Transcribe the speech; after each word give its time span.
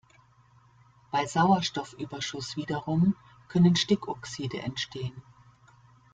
Bei 1.11 1.27
Sauerstoffüberschuss 1.27 2.57
wiederum 2.57 3.15
können 3.49 3.75
Stickoxide 3.75 4.57
entstehen. 4.63 5.21